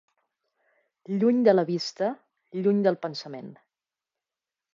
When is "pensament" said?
3.05-3.53